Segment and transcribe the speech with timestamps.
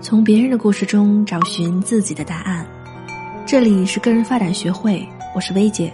[0.00, 2.64] 从别人的故事中找寻自己的答案。
[3.44, 5.92] 这里是个人发展学会，我是薇姐，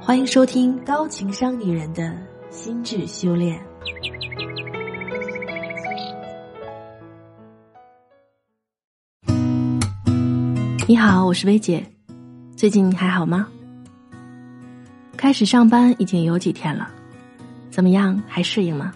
[0.00, 2.16] 欢迎收听高情商女人的
[2.50, 3.58] 心智修炼。
[10.88, 11.84] 你好，我是薇姐，
[12.56, 13.46] 最近还好吗？
[15.16, 16.90] 开始上班已经有几天了，
[17.70, 18.20] 怎么样？
[18.26, 18.92] 还适应吗？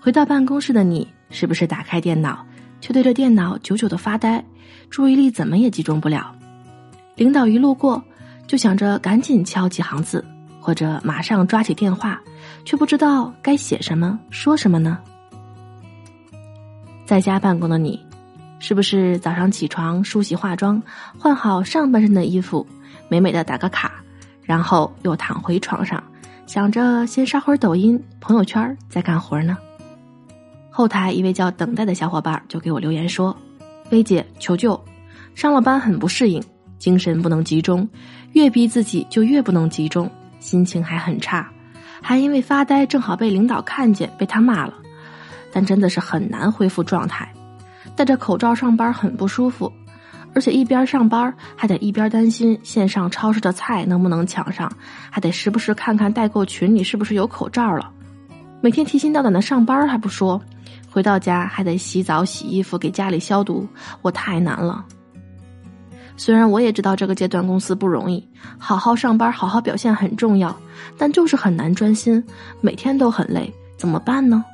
[0.00, 2.44] 回到办公室的你，是不是打开电脑？
[2.80, 4.44] 却对着电脑久久的发呆，
[4.88, 6.34] 注意力怎么也集中不了。
[7.16, 8.02] 领导一路过，
[8.46, 10.24] 就想着赶紧敲几行字，
[10.60, 12.20] 或者马上抓起电话，
[12.64, 14.98] 却不知道该写什么、说什么呢？
[17.04, 18.00] 在家办公的你，
[18.58, 20.82] 是不是早上起床梳洗化妆，
[21.18, 22.66] 换好上半身的衣服，
[23.08, 23.92] 美美的打个卡，
[24.42, 26.02] 然后又躺回床上，
[26.46, 29.58] 想着先刷会儿抖音、朋友圈，再干活呢？
[30.70, 33.36] 后台一位叫等待的小伙伴就给我留言说
[33.90, 34.80] ：“薇姐求救，
[35.34, 36.42] 上了班很不适应，
[36.78, 37.86] 精神不能集中，
[38.32, 41.50] 越逼自己就越不能集中，心情还很差，
[42.00, 44.74] 还因为发呆正好被领导看见，被他骂了。
[45.52, 47.28] 但真的是很难恢复状态，
[47.96, 49.70] 戴着口罩上班很不舒服，
[50.32, 54.70] 而且一边上班还得一边担心线上超市的菜能不能抢上，
[55.10, 57.90] 还得时不时看看代购群里是不是有口罩了，
[58.60, 60.40] 每天提心吊胆的上班还不说。”
[60.92, 63.64] 回到家还得洗澡、洗衣服、给家里消毒，
[64.02, 64.84] 我太难了。
[66.16, 70.54] 虽然我也知道这个阶段公司不容易，好好上班、好好表现很重要，
[70.98, 72.22] 但就是很难专心，
[72.60, 74.44] 每天都很累，怎么办呢？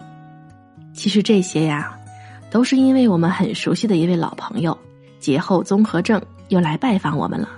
[0.92, 1.90] 其实这些呀，
[2.50, 4.76] 都是因为我们很熟悉的一位老朋友——
[5.18, 7.48] 节后综合症又来拜访我们了。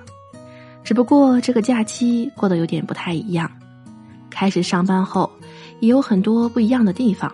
[0.85, 3.51] 只不过这个假期过得有点不太一样，
[4.31, 5.29] 开始上班后
[5.81, 7.33] 也有很多不一样的地方。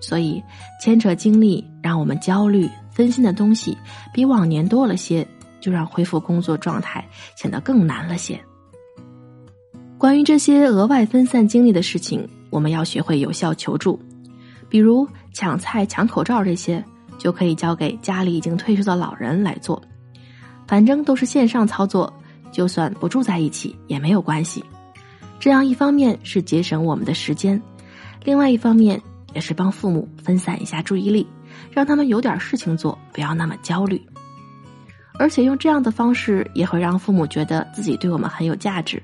[0.00, 0.42] 所以，
[0.80, 3.78] 牵扯精力让我们焦虑、分心的东西
[4.12, 5.26] 比往年多了些，
[5.60, 8.40] 就让恢复工作状态显得更难了些。
[9.96, 13.96] 关于这些额外分散精力的事情，我们要学会有效求助，
[14.68, 16.84] 比如抢菜、抢口罩这些，
[17.16, 19.80] 就可以交给家里已经退休的老人来做，
[20.66, 22.12] 反正都是线上操作，
[22.50, 24.64] 就算不住在一起也没有关系。
[25.38, 27.62] 这样一方面是节省我们的时间，
[28.24, 29.00] 另外一方面。
[29.34, 31.26] 也是帮父母分散一下注意力，
[31.70, 33.98] 让他们有点事情做，不要那么焦虑。
[35.14, 39.02] 而且用这样的方式，也会让父母觉得自己对我们很有价值，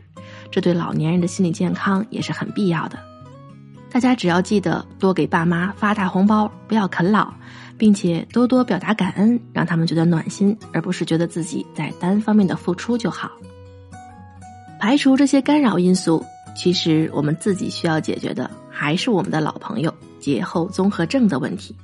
[0.50, 2.98] 这对老年人的心理健康也是很必要的。
[3.90, 7.32] 大家只要记得多给爸妈发大红包，不要啃老，
[7.78, 13.30] 并且多多表达感恩，让他们觉得暖心，而不是觉得自己在单方面的付出就好。
[14.78, 16.22] 排除这些干扰因素，
[16.54, 18.50] 其实我们自己需要解决的
[18.80, 19.92] 还是我们的老朋友。
[20.20, 21.74] 节后综合症的问题，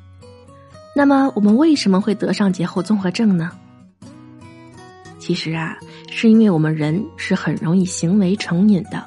[0.94, 3.50] 那么我们为什么会得上节后综合症呢？
[5.18, 5.76] 其实啊，
[6.08, 9.04] 是因为我们人是很容易行为成瘾的。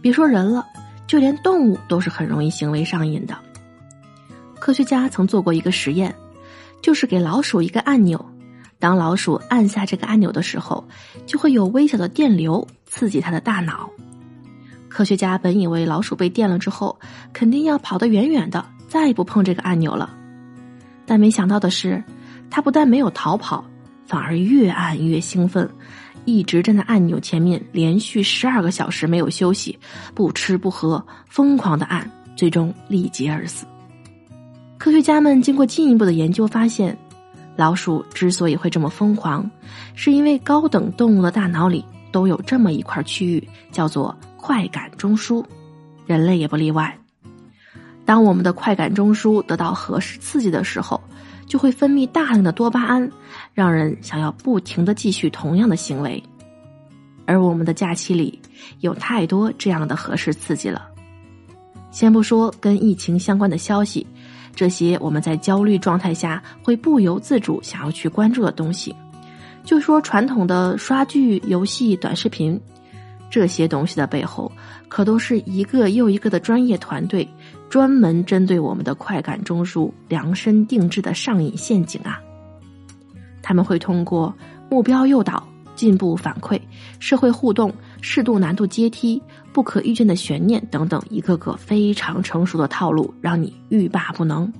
[0.00, 0.64] 别说人了，
[1.06, 3.36] 就连动物都是很容易行为上瘾的。
[4.58, 6.14] 科学家曾做过一个实验，
[6.80, 8.24] 就是给老鼠一个按钮，
[8.78, 10.86] 当老鼠按下这个按钮的时候，
[11.26, 13.90] 就会有微小的电流刺激它的大脑。
[15.00, 16.94] 科学家本以为老鼠被电了之后，
[17.32, 20.10] 肯定要跑得远远的，再也不碰这个按钮了。
[21.06, 22.04] 但没想到的是，
[22.50, 23.64] 它不但没有逃跑，
[24.04, 25.66] 反而越按越兴奋，
[26.26, 29.78] 一直站在按钮前面，连续十二个小时没有休息，
[30.14, 32.06] 不吃不喝，疯狂的按，
[32.36, 33.64] 最终力竭而死。
[34.76, 36.94] 科学家们经过进一步的研究发现，
[37.56, 39.50] 老鼠之所以会这么疯狂，
[39.94, 41.82] 是因为高等动物的大脑里
[42.12, 44.14] 都有这么一块区域，叫做。
[44.40, 45.44] 快感中枢，
[46.06, 46.98] 人类也不例外。
[48.04, 51.00] 当我们的快感中枢得到合适刺激的时候，
[51.46, 53.10] 就会分泌大量的多巴胺，
[53.54, 56.20] 让人想要不停的继续同样的行为。
[57.26, 58.40] 而我们的假期里
[58.80, 60.88] 有太多这样的合适刺激了。
[61.92, 64.04] 先不说跟疫情相关的消息，
[64.56, 68.94] 这些我们在焦虑状态下会不由自主想要去关注的东西，
[69.64, 72.60] 就说传统的刷剧、游戏、短视频。
[73.30, 74.50] 这些东西的背后，
[74.88, 77.26] 可都是一个又一个的专业团队，
[77.68, 82.20] 专门针对我们的快感中枢量身定制的上瘾陷阱啊！
[83.40, 84.34] 他们会通过
[84.68, 85.46] 目标诱导、
[85.76, 86.60] 进步反馈、
[86.98, 89.22] 社会互动、适度难度阶梯、
[89.52, 94.52] 不可预见的悬念等等一个个非常成熟的套路，让你欲罢不能。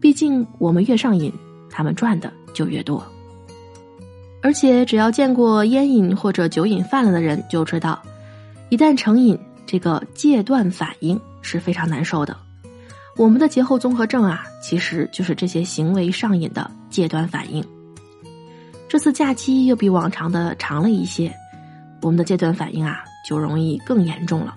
[0.00, 1.32] 毕竟，我们越上瘾，
[1.68, 3.04] 他们赚的就越多。
[4.42, 8.00] 而且，只要见过烟瘾或者酒瘾犯了的人，就知道，
[8.70, 12.36] 一旦成瘾，这个戒断反应是非常难受的。
[13.16, 17.62] 我们的节后综合症啊，其实就是这些行为上瘾的戒断反应。
[18.88, 21.30] 这次假期又比往常的长了一些，
[22.00, 24.54] 我们的戒断反应啊，就容易更严重了。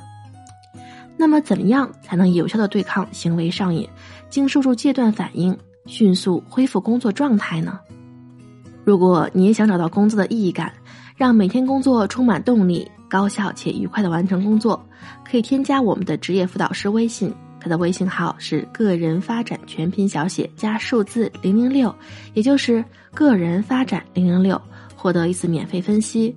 [1.18, 3.88] 那么，怎么样才能有效的对抗行为上瘾，
[4.30, 7.80] 经受住戒断反应，迅速恢复工作状态呢？
[8.84, 10.72] 如果你也想找到工作的意义感，
[11.16, 14.84] 让每天工作充满动力、高效且愉快的完成工作，
[15.24, 21.94] 可以添加我们的职业辅导师微信，他的微信号是个人发展全拼小写加数字零零六，
[22.34, 22.84] 也就是
[23.14, 24.62] 个人发展零零六，
[24.96, 26.36] 获得一次免费分析。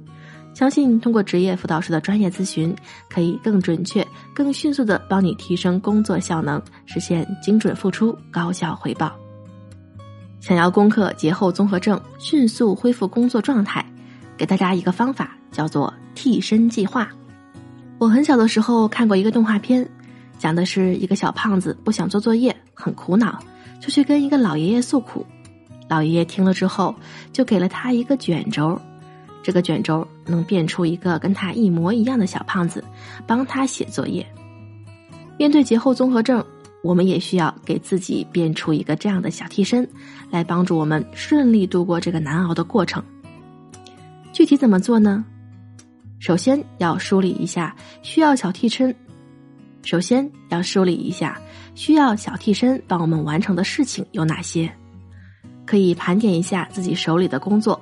[0.55, 2.75] 相信通过职业辅导师的专业咨询，
[3.11, 9.26] 可以更准确、更迅速的帮你提升工作效能，实现精准付出、高效回报。
[10.47, 13.85] 想要攻克节后综合症，迅速恢复工作状态，
[14.37, 17.09] 给大家一个方法，叫做替身计划。
[17.99, 19.85] 我很小的时候看过一个动画片，
[20.39, 23.41] 讲的是一个小胖子不想做作业，很苦恼，
[23.81, 25.27] 就去跟一个老爷爷诉苦。
[25.89, 26.95] 老爷爷听了之后，
[27.33, 28.81] 就给了他一个卷轴，
[29.43, 32.85] 这个卷轴能变出一个跟他一模一样的小胖子，
[33.27, 34.25] 帮他写作业。
[35.37, 36.45] 面对节后综合症。
[36.83, 39.89] 我们也需要给自己变出一个这样的小替身，
[40.31, 43.03] 来帮助我们顺利度过这个难熬的过程。
[44.33, 45.25] 具体怎么做呢？
[46.19, 48.95] 首先要梳理一下需要小替身，
[49.83, 51.41] 首先要梳理一下
[51.75, 54.71] 需要小替身帮我们完成的事情有哪些，
[55.65, 57.81] 可以盘点一下自己手里的工作，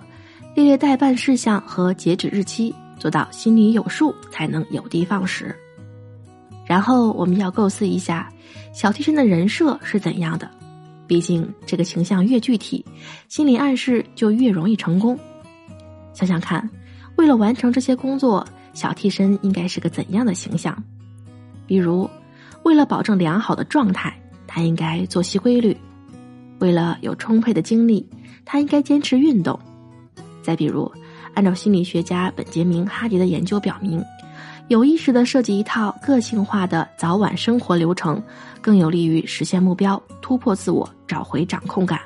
[0.55, 5.55] 列列待办事项和截止日期，做到心里有数，才能有的放矢。
[6.67, 8.31] 然后我们要构思一下。
[8.73, 10.51] 小替身的人设是怎样的？
[11.07, 12.85] 毕竟这个形象越具体，
[13.29, 15.19] 心理暗示就越容易成功。
[16.15, 16.69] 想想看，
[17.17, 20.83] 为了完成这些工作，小替身应该是个怎样的形象？
[21.67, 22.09] 比如，
[22.63, 25.75] 为了保证良好的状态，他应该作息规律；
[26.59, 28.09] 为了有充沛的精力，
[28.45, 29.59] 他应该坚持运动。
[30.43, 30.91] 再比如，
[31.35, 34.03] 按照心理学家本杰明·哈迪的研究表明。
[34.69, 38.23] 有意识的设计一套个性化的早晚生活流程，
[38.63, 42.01] 更有利于实现目标、突破自我、找回掌控感。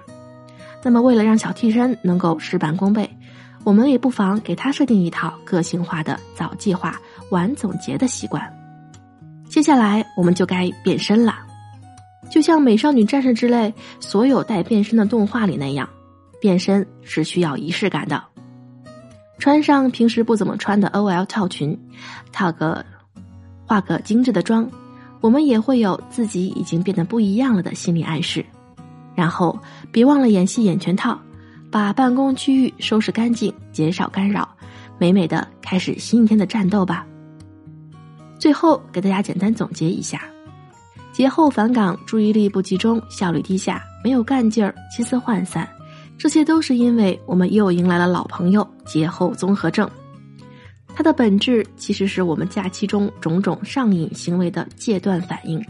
[0.83, 3.09] 那么，为了让小替身能够事半功倍，
[3.63, 7.01] 我们也不妨给他设定一套个性化的早计划、
[7.31, 8.43] 晚总结的习惯。
[9.49, 11.37] 接下来，我们就该变身了，
[12.29, 15.89] 就像《美少女战士》之类所有带变身的动画里那样，
[16.41, 18.23] 变身是需要仪式感的。
[19.38, 21.79] 穿上平时不怎么穿的 OL 套裙，
[22.32, 22.85] 套个
[23.64, 24.69] 化个精致的妆，
[25.20, 28.44] 我们也会有自己已经变得不一样了的心理暗示。
[29.14, 29.58] 然后
[29.90, 31.19] 别忘了演戏演全套，
[31.70, 34.49] 把办公区域收拾干净，减少干扰，
[34.99, 37.06] 美美的开始新一天的战斗吧。
[38.38, 40.23] 最后给大家简单总结一下：
[41.12, 45.69] 节后返岗，注意力不集中，效率低下，没有干劲儿，心思涣散。
[46.19, 49.88] 这些都是因为我们又迎来了老朋友节后综合症，
[50.93, 55.65] 它的本质其实是我们假期中种种上瘾行为的戒断反应。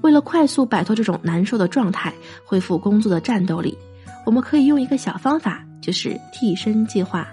[0.00, 2.10] 为了快速摆脱这种难受的状态，
[2.46, 3.76] 恢复工作的战斗力，
[4.24, 7.28] 我们可以用一个小方法，就是替身计划，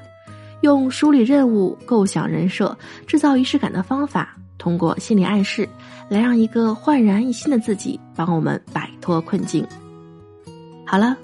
[0.59, 2.77] 用梳理任务、构想人设、
[3.07, 5.69] 制造仪式感的方法，通过心理暗示，
[6.09, 9.65] 来让一个焕然一新的自己帮我们摆脱困境。
[10.85, 11.15] 好了。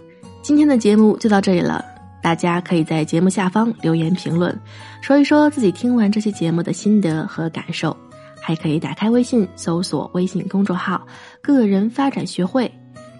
[0.41, 1.85] 今天的节目就到这里了，
[2.21, 4.59] 大家可以在节目下方留言评论，
[4.99, 7.95] 说一说自己听完这期节目的心得和感受，
[8.41, 11.05] 还可以打开微信搜索微信公众号
[11.43, 12.69] “个人发展学会”，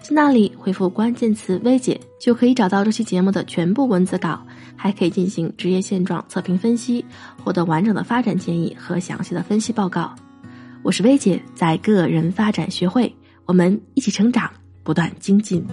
[0.02, 7.04] 在那里回复关键词“薇姐”就可以找到这期节目的全部文字稿，还可以进行职业现状测评分析，
[7.42, 10.12] 获得完整的发展建议和详细的分析报告。
[10.82, 13.14] 我是薇姐，在个人发展学会，
[13.46, 14.50] 我们一起成长，
[14.82, 15.64] 不断精进。